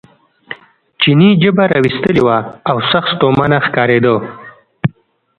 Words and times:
چیني 0.99 1.29
ژبه 1.41 1.65
را 1.71 1.77
ویستلې 1.83 2.21
وه 2.25 2.37
او 2.69 2.77
سخت 2.91 3.09
ستومانه 3.13 3.57
ښکارېده. 3.65 4.15